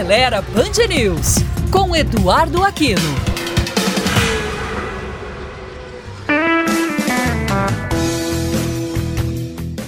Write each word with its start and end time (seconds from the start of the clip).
Acelera 0.00 0.40
Band 0.40 0.86
News, 0.88 1.34
com 1.70 1.94
Eduardo 1.94 2.64
Aquino. 2.64 3.02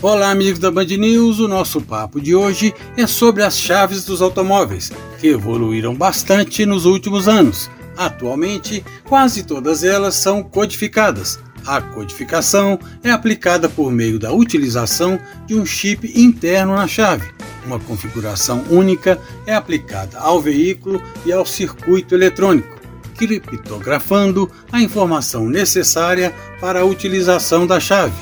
Olá, 0.03 0.31
amigos 0.31 0.59
da 0.59 0.71
Band 0.71 0.85
News. 0.85 1.41
O 1.41 1.49
nosso 1.49 1.81
papo 1.81 2.21
de 2.21 2.35
hoje 2.35 2.75
é 2.95 3.07
sobre 3.07 3.43
as 3.43 3.57
chaves 3.59 4.05
dos 4.05 4.21
automóveis, 4.21 4.93
que 5.19 5.29
evoluíram 5.29 5.95
bastante 5.95 6.67
nos 6.67 6.85
últimos 6.85 7.27
anos. 7.27 7.71
Atualmente, 7.97 8.85
quase 9.05 9.43
todas 9.43 9.83
elas 9.83 10.15
são 10.17 10.43
codificadas. 10.43 11.41
A 11.67 11.81
codificação 11.81 12.79
é 13.03 13.11
aplicada 13.11 13.67
por 13.67 13.91
meio 13.91 14.19
da 14.19 14.31
utilização 14.31 15.19
de 15.47 15.55
um 15.55 15.65
chip 15.65 16.13
interno 16.15 16.75
na 16.75 16.87
chave, 16.87 17.33
uma 17.67 17.79
configuração 17.79 18.65
única 18.71 19.19
é 19.47 19.55
aplicada 19.55 20.19
ao 20.19 20.41
veículo 20.41 21.03
e 21.25 21.33
ao 21.33 21.47
circuito 21.47 22.15
eletrônico, 22.15 22.81
criptografando 23.17 24.51
a 24.71 24.81
informação 24.81 25.49
necessária 25.49 26.35
para 26.61 26.81
a 26.81 26.85
utilização 26.85 27.67
da 27.67 27.79
chave, 27.79 28.15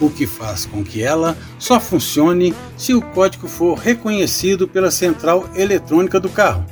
o 0.00 0.10
que 0.10 0.26
faz 0.26 0.66
com 0.66 0.84
que 0.84 1.02
ela 1.02 1.36
só 1.58 1.78
funcione 1.80 2.54
se 2.76 2.94
o 2.94 3.02
código 3.02 3.48
for 3.48 3.78
reconhecido 3.78 4.66
pela 4.66 4.90
central 4.90 5.48
eletrônica 5.54 6.18
do 6.18 6.28
carro. 6.28 6.64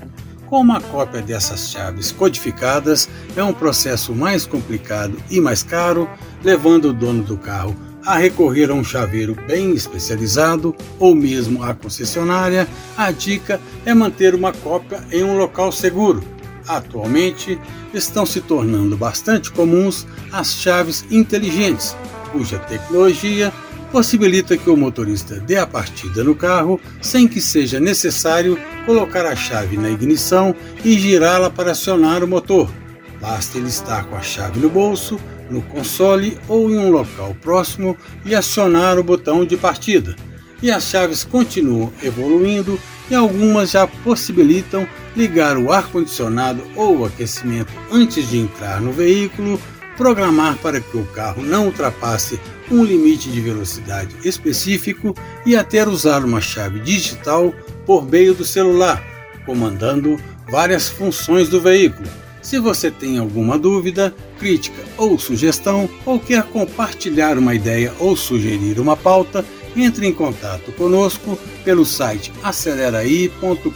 Com 0.46 0.60
uma 0.60 0.80
cópia 0.80 1.20
dessas 1.20 1.70
chaves 1.70 2.12
codificadas, 2.12 3.08
é 3.36 3.42
um 3.42 3.52
processo 3.52 4.14
mais 4.14 4.46
complicado 4.46 5.16
e 5.28 5.40
mais 5.40 5.64
caro, 5.64 6.08
levando 6.44 6.90
o 6.90 6.92
dono 6.92 7.24
do 7.24 7.36
carro 7.36 7.74
a 8.06 8.16
recorrer 8.16 8.70
a 8.70 8.74
um 8.74 8.84
chaveiro 8.84 9.36
bem 9.48 9.72
especializado 9.72 10.74
ou 10.98 11.12
mesmo 11.12 11.64
à 11.64 11.74
concessionária, 11.74 12.68
a 12.96 13.10
dica 13.10 13.60
é 13.84 13.92
manter 13.92 14.32
uma 14.32 14.52
cópia 14.52 15.02
em 15.10 15.24
um 15.24 15.36
local 15.36 15.72
seguro. 15.72 16.22
Atualmente, 16.68 17.58
estão 17.92 18.24
se 18.24 18.40
tornando 18.40 18.96
bastante 18.96 19.50
comuns 19.50 20.06
as 20.32 20.54
chaves 20.54 21.04
inteligentes, 21.10 21.96
cuja 22.30 22.58
tecnologia 22.60 23.52
possibilita 23.90 24.56
que 24.56 24.70
o 24.70 24.76
motorista 24.76 25.40
dê 25.40 25.56
a 25.56 25.66
partida 25.66 26.22
no 26.22 26.34
carro 26.34 26.80
sem 27.00 27.26
que 27.26 27.40
seja 27.40 27.80
necessário 27.80 28.58
colocar 28.84 29.26
a 29.26 29.34
chave 29.34 29.76
na 29.76 29.90
ignição 29.90 30.54
e 30.84 30.98
girá-la 30.98 31.50
para 31.50 31.72
acionar 31.72 32.22
o 32.22 32.28
motor. 32.28 32.70
Basta 33.20 33.58
ele 33.58 33.68
estar 33.68 34.04
com 34.04 34.16
a 34.16 34.22
chave 34.22 34.60
no 34.60 34.68
bolso 34.68 35.18
no 35.50 35.62
console 35.62 36.38
ou 36.48 36.70
em 36.70 36.78
um 36.78 36.90
local 36.90 37.34
próximo 37.40 37.96
e 38.24 38.34
acionar 38.34 38.98
o 38.98 39.04
botão 39.04 39.44
de 39.44 39.56
partida. 39.56 40.16
E 40.62 40.70
as 40.70 40.84
chaves 40.84 41.22
continuam 41.22 41.92
evoluindo 42.02 42.78
e 43.10 43.14
algumas 43.14 43.72
já 43.72 43.86
possibilitam 43.86 44.86
ligar 45.14 45.56
o 45.56 45.70
ar-condicionado 45.70 46.62
ou 46.74 46.98
o 46.98 47.04
aquecimento 47.04 47.72
antes 47.92 48.28
de 48.28 48.38
entrar 48.38 48.80
no 48.80 48.90
veículo, 48.90 49.60
programar 49.96 50.56
para 50.58 50.80
que 50.80 50.96
o 50.96 51.04
carro 51.06 51.42
não 51.42 51.66
ultrapasse 51.66 52.40
um 52.70 52.82
limite 52.82 53.30
de 53.30 53.40
velocidade 53.40 54.14
específico 54.24 55.14
e 55.44 55.54
até 55.54 55.86
usar 55.86 56.24
uma 56.24 56.40
chave 56.40 56.80
digital 56.80 57.54
por 57.84 58.04
meio 58.04 58.34
do 58.34 58.44
celular, 58.44 59.02
comandando 59.44 60.18
várias 60.50 60.88
funções 60.88 61.48
do 61.48 61.60
veículo 61.60 62.08
se 62.46 62.60
você 62.60 62.92
tem 62.92 63.18
alguma 63.18 63.58
dúvida, 63.58 64.14
crítica 64.38 64.80
ou 64.96 65.18
sugestão, 65.18 65.90
ou 66.04 66.20
quer 66.20 66.44
compartilhar 66.44 67.36
uma 67.36 67.56
ideia 67.56 67.92
ou 67.98 68.16
sugerir 68.16 68.78
uma 68.78 68.96
pauta, 68.96 69.44
entre 69.74 70.06
em 70.06 70.12
contato 70.12 70.70
conosco 70.72 71.36
pelo 71.64 71.84
site 71.84 72.32
aceleraí.com.br 72.44 73.74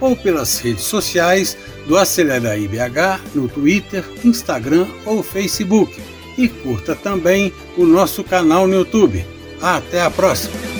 ou 0.00 0.16
pelas 0.16 0.58
redes 0.58 0.82
sociais 0.82 1.56
do 1.86 1.96
Aceleraí 1.96 2.66
BH 2.66 3.20
no 3.36 3.48
Twitter, 3.48 4.04
Instagram 4.24 4.88
ou 5.06 5.22
Facebook. 5.22 5.96
E 6.36 6.48
curta 6.48 6.96
também 6.96 7.52
o 7.76 7.84
nosso 7.84 8.24
canal 8.24 8.66
no 8.66 8.74
YouTube. 8.74 9.24
Até 9.60 10.02
a 10.02 10.10
próxima! 10.10 10.71